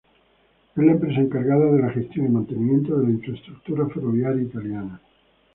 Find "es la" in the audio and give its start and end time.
0.75-0.93